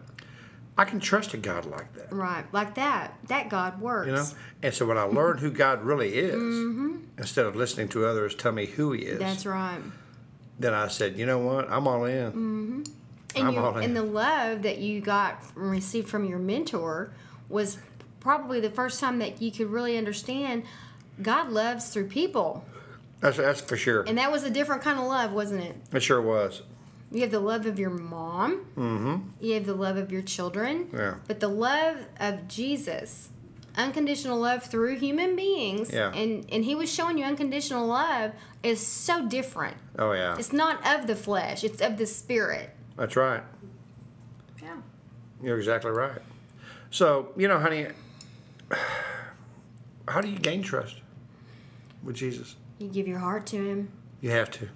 I 0.77 0.86
can 0.86 1.00
trust 1.00 1.34
a 1.34 1.38
God 1.38 1.65
like 1.65 1.91
that. 1.96 2.13
Right. 2.13 2.46
Like 2.53 2.75
that. 2.75 3.15
That 3.27 3.50
God 3.50 3.81
works. 3.81 4.07
You 4.07 4.13
know, 4.13 4.25
and 4.63 4.74
so 4.74 4.86
when 4.86 4.98
I 4.98 5.03
learned 5.03 5.39
who 5.39 5.50
God 5.51 5.84
really 5.84 6.13
is, 6.13 6.36
Mm-hmm. 6.36 6.98
instead 7.17 7.46
of 7.46 7.55
listening 7.55 7.88
to 7.89 8.05
others 8.05 8.36
tell 8.36 8.51
me 8.51 8.65
who 8.67 8.91
He 8.91 9.01
is, 9.03 9.19
That's 9.19 9.46
right. 9.46 9.79
then 10.60 10.74
I 10.74 10.88
said, 10.88 11.17
you 11.17 11.25
know 11.25 11.39
what, 11.39 11.69
I'm 11.72 11.88
all 11.88 12.05
in. 12.05 12.31
Mm-hmm. 12.31 12.84
And, 13.36 13.48
I'm 13.48 13.53
you, 13.53 13.60
all 13.60 13.77
in. 13.77 13.84
and 13.86 13.96
the 13.96 14.03
love 14.03 14.62
that 14.63 14.77
you 14.79 15.01
got 15.01 15.41
received 15.55 16.07
from 16.10 16.25
your 16.25 16.39
mentor 16.39 17.12
was 17.50 17.77
probably 18.19 18.60
the 18.60 18.69
first 18.69 19.00
time 19.00 19.19
that 19.19 19.41
you 19.41 19.51
could 19.51 19.67
really 19.69 19.98
understand 19.98 20.63
God 21.22 21.50
loves 21.50 21.89
through 21.89 22.07
people. 22.07 22.63
That's 23.19 23.38
that's 23.38 23.62
for 23.62 23.77
sure. 23.77 24.03
And 24.03 24.17
that 24.19 24.31
was 24.31 24.43
a 24.43 24.50
different 24.51 24.84
kind 24.84 25.00
of 25.00 25.05
love, 25.05 25.31
wasn't 25.34 25.63
it? 25.63 25.75
It 25.91 26.01
sure 26.03 26.22
was. 26.22 26.62
You 27.12 27.22
have 27.22 27.32
the 27.32 27.40
love 27.40 27.66
of 27.66 27.80
your 27.80 27.90
mom, 27.90 28.66
Mm-hmm. 28.76 29.16
you 29.40 29.54
have 29.54 29.66
the 29.66 29.74
love 29.74 29.96
of 29.98 30.12
your 30.12 30.22
children, 30.22 30.90
Yeah. 30.94 31.16
but 31.28 31.40
the 31.40 31.48
love 31.48 31.98
of 32.20 32.48
Jesus, 32.50 33.30
unconditional 33.78 34.38
love 34.40 34.64
through 34.64 34.98
human 34.98 35.36
beings, 35.36 35.92
Yeah. 35.94 36.12
and, 36.14 36.46
and 36.52 36.66
he 36.66 36.76
was 36.76 36.92
showing 36.94 37.18
you 37.18 37.24
unconditional 37.24 37.88
love, 37.88 38.32
is 38.62 38.86
so 38.86 39.26
different. 39.28 39.78
Oh 39.98 40.12
yeah. 40.12 40.36
It's 40.38 40.52
not 40.52 40.86
of 40.86 41.08
the 41.08 41.16
flesh, 41.16 41.64
it's 41.64 41.82
of 41.82 41.98
the 41.98 42.06
spirit. 42.06 42.72
That's 42.98 43.16
right. 43.16 43.44
Yeah. 44.62 44.78
You're 45.42 45.58
exactly 45.58 45.92
right. 45.92 46.20
So 46.92 47.30
you 47.38 47.48
know, 47.48 47.60
honey, 47.60 47.88
how 50.08 50.22
do 50.22 50.28
you 50.30 50.40
gain 50.40 50.62
trust 50.62 50.96
with 52.04 52.16
Jesus? 52.16 52.56
You 52.80 52.88
give 52.90 53.08
your 53.08 53.20
heart 53.20 53.46
to 53.48 53.58
him. 53.58 53.90
You 54.22 54.32
have 54.32 54.52
to. 54.52 54.68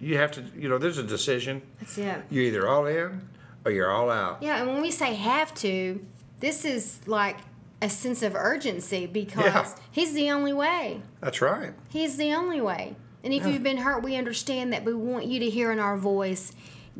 You 0.00 0.18
have 0.18 0.32
to. 0.32 0.44
You 0.56 0.68
know, 0.68 0.78
there's 0.78 0.98
a 0.98 1.02
decision. 1.02 1.62
That's 1.80 1.96
it. 1.98 2.22
You're 2.30 2.44
either 2.44 2.68
all 2.68 2.86
in 2.86 3.28
or 3.64 3.70
you're 3.70 3.90
all 3.90 4.10
out. 4.10 4.42
Yeah, 4.42 4.60
and 4.60 4.68
when 4.70 4.82
we 4.82 4.90
say 4.90 5.14
have 5.14 5.54
to, 5.56 6.04
this 6.40 6.64
is 6.64 7.00
like 7.06 7.38
a 7.80 7.88
sense 7.88 8.22
of 8.22 8.34
urgency 8.34 9.06
because 9.06 9.44
Yeah. 9.44 9.74
he's 9.90 10.12
the 10.14 10.30
only 10.30 10.52
way. 10.52 11.00
That's 11.20 11.40
right. 11.40 11.72
He's 11.88 12.16
the 12.16 12.32
only 12.34 12.60
way. 12.60 12.96
And 13.22 13.32
if 13.32 13.42
Yeah. 13.44 13.48
you've 13.52 13.62
been 13.62 13.78
hurt, 13.78 14.02
we 14.02 14.16
understand 14.16 14.72
that 14.72 14.84
we 14.84 14.92
want 14.94 15.26
you 15.26 15.40
to 15.40 15.48
hear 15.50 15.70
in 15.72 15.78
our 15.78 15.96
voice 15.96 16.52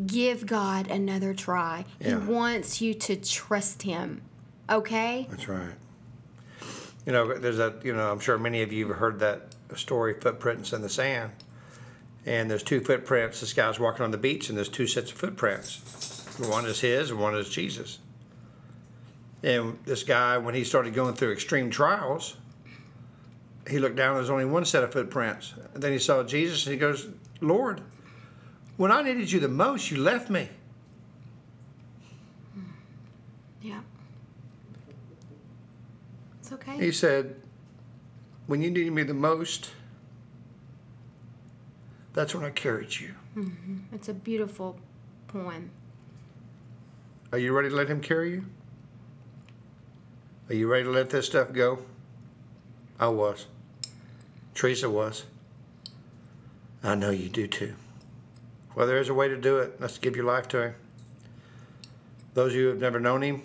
give 0.07 0.47
God 0.47 0.91
another 0.91 1.35
try. 1.35 1.85
Yeah. 2.01 2.09
He 2.11 2.15
wants 2.27 2.81
you 2.81 2.95
to 2.95 3.17
trust 3.17 3.83
him. 3.83 4.23
Okay? 4.69 5.27
That's 5.31 5.47
right. 5.49 5.75
You 7.07 7.13
know, 7.13 7.37
there's 7.39 7.59
a, 7.59 7.75
you 7.85 7.95
know, 7.95 8.11
I'm 8.11 8.19
sure 8.21 8.39
many 8.39 8.63
of 8.63 8.73
you 8.73 8.89
have 8.89 8.97
heard 8.97 9.19
that 9.21 9.55
story, 9.77 10.15
footprints 10.21 10.73
in 10.73 10.81
the 10.83 10.89
sand. 10.89 11.31
And 12.27 12.51
there's 12.51 12.63
two 12.63 12.81
footprints. 12.81 13.41
This 13.41 13.53
guy's 13.53 13.79
walking 13.79 14.03
on 14.03 14.11
the 14.11 14.19
beach, 14.19 14.49
and 14.49 14.57
there's 14.57 14.69
two 14.69 14.87
sets 14.87 15.11
of 15.11 15.19
footprints. 15.19 15.81
One 16.39 16.65
is 16.67 16.81
his, 16.81 17.11
and 17.11 17.21
one 17.21 17.35
is 17.35 17.49
Jesus. 17.49 17.99
And 19.43 19.79
this 19.85 20.03
guy, 20.03 20.39
when 20.39 20.55
he 20.55 20.65
started 20.65 20.95
going 20.95 21.15
through 21.15 21.33
extreme 21.33 21.71
trials, 21.71 22.37
he 23.69 23.79
looked 23.79 23.97
down, 23.97 24.15
there's 24.15 24.31
only 24.31 24.47
one 24.47 24.65
set 24.65 24.83
of 24.83 24.93
footprints. 24.93 25.55
And 25.75 25.83
then 25.83 25.93
he 25.93 25.99
saw 25.99 26.23
Jesus, 26.23 26.67
and 26.67 26.73
he 26.73 26.79
goes, 26.79 27.09
Lord, 27.41 27.83
when 28.77 28.91
I 28.91 29.03
needed 29.03 29.31
you 29.31 29.41
the 29.41 29.49
most, 29.49 29.91
you 29.91 29.99
left 29.99 30.31
me. 30.31 30.49
Yeah. 33.63 33.81
It's 36.41 36.53
okay. 36.53 36.77
He 36.77 36.91
said, 36.91 37.37
When 38.47 38.61
you 38.63 38.71
needed 38.71 38.93
me 38.93 39.03
the 39.05 39.15
most, 39.15 39.71
that's 42.15 42.35
when 42.35 42.45
I 42.45 42.51
carried 42.51 42.99
you. 42.99 43.15
Mm-hmm. 43.37 43.95
It's 43.95 44.09
a 44.09 44.15
beautiful 44.15 44.79
poem. 45.29 45.71
Are 47.33 47.39
you 47.39 47.53
ready 47.53 47.69
to 47.69 47.75
let 47.75 47.89
him 47.89 48.01
carry 48.01 48.31
you? 48.31 48.47
Are 50.49 50.55
you 50.55 50.69
ready 50.69 50.85
to 50.85 50.91
let 50.91 51.11
this 51.11 51.27
stuff 51.27 51.53
go? 51.53 51.81
I 53.01 53.09
was. 53.09 53.47
Teresa 54.55 54.89
was. 54.89 55.25
I 56.83 56.95
know 56.95 57.11
you 57.11 57.29
do 57.29 57.49
too. 57.49 57.75
Well, 58.77 58.87
there 58.87 58.99
is 58.99 59.09
a 59.09 59.15
way 59.15 59.29
to 59.29 59.37
do 59.37 59.59
it. 59.59 59.81
Let's 59.81 59.99
give 59.99 60.15
your 60.15 60.27
life 60.27 60.47
to 60.49 60.63
him. 60.63 60.75
Those 62.35 62.53
of 62.53 62.57
you 62.57 62.65
who 62.65 62.71
have 62.71 62.81
never 62.81 63.01
known 63.01 63.23
him, 63.23 63.43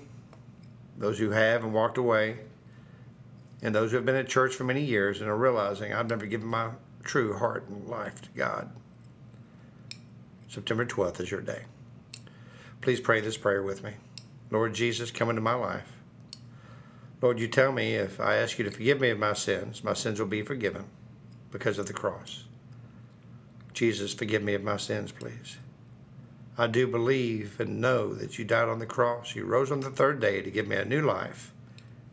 those 0.98 1.18
who 1.18 1.32
have 1.32 1.64
and 1.64 1.74
walked 1.74 1.98
away, 1.98 2.38
and 3.62 3.74
those 3.74 3.92
who 3.92 3.98
have 3.98 4.06
been 4.06 4.16
at 4.16 4.28
church 4.28 4.54
for 4.56 4.64
many 4.64 4.84
years 4.84 5.22
and 5.22 5.30
are 5.30 5.38
realizing 5.38 5.94
I've 5.94 6.10
never 6.10 6.26
given 6.26 6.48
my 6.48 6.72
true 7.04 7.38
heart 7.38 7.68
and 7.70 7.88
life 7.88 8.22
to 8.22 8.30
God. 8.36 8.70
September 10.48 10.86
12th 10.86 11.22
is 11.22 11.32
your 11.32 11.42
day. 11.42 11.64
Please 12.82 13.00
pray 13.00 13.22
this 13.22 13.38
prayer 13.38 13.62
with 13.62 13.84
me. 13.84 13.94
Lord 14.52 14.74
Jesus, 14.74 15.12
come 15.12 15.30
into 15.30 15.42
my 15.42 15.54
life. 15.54 15.92
Lord, 17.22 17.40
you 17.40 17.48
tell 17.48 17.72
me 17.72 17.96
if 17.96 18.20
I 18.20 18.36
ask 18.36 18.58
you 18.58 18.66
to 18.66 18.72
forgive 18.72 19.02
me 19.02 19.10
of 19.10 19.20
my 19.20 19.34
sins, 19.34 19.84
my 19.84 19.94
sins 19.94 20.20
will 20.20 20.28
be 20.28 20.42
forgiven 20.42 20.86
because 21.52 21.78
of 21.78 21.88
the 21.88 21.94
cross. 21.94 22.46
Jesus, 23.74 24.14
forgive 24.14 24.42
me 24.42 24.54
of 24.54 24.64
my 24.64 24.78
sins, 24.78 25.12
please. 25.12 25.58
I 26.58 26.68
do 26.68 26.88
believe 26.88 27.60
and 27.60 27.80
know 27.80 28.14
that 28.14 28.38
you 28.38 28.46
died 28.46 28.68
on 28.68 28.80
the 28.80 28.86
cross. 28.86 29.36
You 29.36 29.46
rose 29.46 29.72
on 29.72 29.82
the 29.82 29.90
third 29.90 30.20
day 30.20 30.42
to 30.42 30.52
give 30.52 30.68
me 30.68 30.76
a 30.76 30.86
new 30.86 31.02
life 31.02 31.54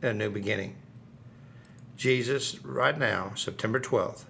and 0.03 0.11
a 0.11 0.15
new 0.15 0.31
beginning. 0.31 0.77
Jesus, 1.97 2.63
right 2.65 2.97
now, 2.99 3.33
September 3.35 3.81
12th, 3.81 4.25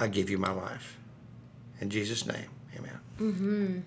I 0.00 0.08
give 0.08 0.30
you 0.30 0.38
my 0.38 0.52
life. 0.52 0.96
In 1.80 1.90
Jesus' 1.90 2.26
name, 2.26 2.48
amen. 2.76 3.00
Mm-hmm. 3.20 3.78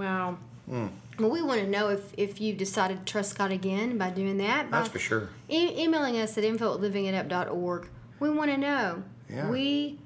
Wow. 0.00 0.38
Mm. 0.70 0.90
Well, 1.18 1.30
we 1.30 1.42
want 1.42 1.60
to 1.60 1.66
know 1.66 1.88
if, 1.90 2.12
if 2.16 2.40
you've 2.40 2.56
decided 2.58 2.98
to 3.06 3.12
trust 3.12 3.38
God 3.38 3.52
again 3.52 3.98
by 3.98 4.10
doing 4.10 4.38
that. 4.38 4.70
By 4.70 4.78
That's 4.78 4.90
for 4.90 4.98
sure. 4.98 5.28
e- 5.48 5.82
emailing 5.84 6.18
us 6.18 6.36
at 6.36 6.44
info 6.44 6.74
at 6.74 6.80
livingitup.org. 6.80 7.88
We 8.20 8.30
want 8.30 8.50
to 8.50 8.56
know. 8.58 9.02
Yeah. 9.30 9.48
We 9.48 9.98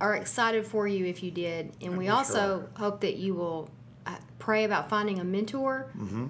are 0.00 0.14
excited 0.16 0.66
for 0.66 0.86
you 0.86 1.04
if 1.06 1.22
you 1.22 1.30
did. 1.30 1.72
And 1.80 1.92
we 1.92 2.04
we 2.04 2.08
also 2.08 2.60
sure 2.60 2.68
hope 2.76 3.00
that 3.00 3.16
you 3.16 3.34
will 3.34 3.70
uh, 4.06 4.16
pray 4.38 4.64
about 4.64 4.88
finding 4.88 5.18
a 5.18 5.24
mentor 5.24 5.86
Mm-hmm. 5.96 6.26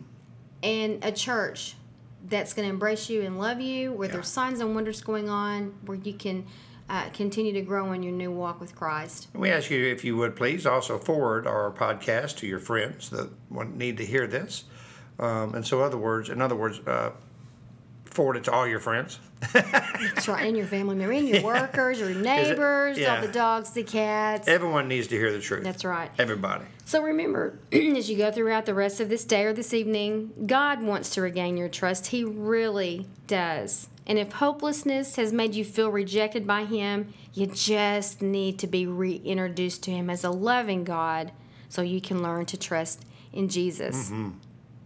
and 0.63 1.05
a 1.05 1.13
church 1.13 1.75
that's 2.27 2.53
going 2.55 2.67
to 2.67 2.73
embrace 2.73 3.09
you 3.11 3.23
and 3.23 3.39
love 3.39 3.61
you, 3.61 3.93
where 3.93 4.09
Yeah. 4.09 4.15
there's 4.15 4.29
signs 4.29 4.61
and 4.61 4.75
wonders 4.75 5.01
going 5.03 5.29
on, 5.29 5.75
where 5.85 5.99
you 5.99 6.15
can 6.15 6.47
uh, 6.89 7.09
continue 7.11 7.53
to 7.53 7.63
grow 7.63 7.93
in 7.93 8.03
your 8.03 8.13
new 8.13 8.31
walk 8.31 8.61
with 8.61 8.75
Christ. 8.75 9.29
We 9.35 9.51
ask 9.51 9.71
you 9.71 9.85
if 9.87 10.05
you 10.05 10.17
would 10.19 10.37
please 10.37 10.67
also 10.67 10.99
forward 10.99 11.47
our 11.47 11.71
podcast 11.71 12.37
to 12.39 12.47
your 12.47 12.59
friends 12.59 13.11
that 13.11 13.31
need 13.75 13.97
to 13.99 14.05
hear 14.05 14.27
this. 14.27 14.65
Um, 15.19 15.55
and 15.55 15.67
so, 15.67 15.81
other 15.81 15.97
words, 15.97 16.29
in 16.29 16.43
other 16.43 16.57
words, 16.57 16.81
uh, 16.87 17.11
forward 18.15 18.37
it 18.37 18.45
to 18.45 18.53
all 18.53 18.67
your 18.67 18.81
friends. 18.81 19.19
That's 19.53 20.29
right. 20.29 20.47
And 20.47 20.57
your 20.57 20.67
family 20.67 20.95
member, 20.95 21.13
and 21.13 21.29
your 21.29 21.43
workers, 21.45 21.99
your 21.99 22.15
neighbors, 22.15 22.97
yeah. 22.97 23.17
all 23.17 23.21
the 23.21 23.33
dogs, 23.33 23.71
the 23.71 23.83
cats. 23.83 24.49
Everyone 24.49 24.89
needs 24.89 25.09
to 25.09 25.17
hear 25.17 25.33
the 25.33 25.41
truth. 25.41 25.65
That's 25.65 25.85
right. 25.85 26.11
Everybody. 26.19 26.65
So 26.85 27.03
remember, 27.03 27.59
as 27.73 28.09
you 28.09 28.17
go 28.17 28.31
throughout 28.31 28.67
the 28.67 28.75
rest 28.75 29.01
of 29.01 29.09
this 29.09 29.25
day 29.25 29.45
or 29.45 29.53
this 29.53 29.75
evening, 29.75 30.33
God 30.47 30.83
wants 30.83 31.11
to 31.11 31.21
regain 31.21 31.57
your 31.57 31.69
trust. 31.69 32.09
He 32.09 32.25
really 32.25 33.07
does. 33.27 33.89
And 34.07 34.19
if 34.19 34.33
hopelessness 34.33 35.17
has 35.17 35.33
made 35.33 35.55
you 35.55 35.65
feel 35.65 35.91
rejected 35.91 36.47
by 36.47 36.65
Him, 36.65 37.13
you 37.33 37.47
just 37.47 38.23
need 38.23 38.59
to 38.61 38.67
be 38.67 38.87
reintroduced 38.87 39.83
to 39.85 39.91
Him 39.91 40.09
as 40.09 40.25
a 40.25 40.31
loving 40.31 40.85
God 40.85 41.33
so 41.69 41.83
you 41.83 42.01
can 42.01 42.23
learn 42.23 42.47
to 42.47 42.57
trust 42.57 43.05
in 43.33 43.49
Jesus. 43.49 44.07
Mm-hmm. 44.07 44.31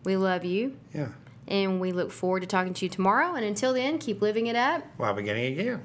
We 0.04 0.16
love 0.16 0.44
you, 0.44 0.76
Yeah. 0.94 1.08
And 1.48 1.80
we 1.80 1.92
look 1.92 2.10
forward 2.10 2.40
to 2.40 2.46
talking 2.46 2.74
to 2.74 2.84
you 2.84 2.88
tomorrow. 2.88 3.34
And 3.34 3.44
until 3.44 3.72
then, 3.72 3.98
keep 3.98 4.22
living 4.22 4.46
it 4.46 4.56
up. 4.56 4.82
While 4.96 5.14
beginning 5.14 5.58
again. 5.58 5.82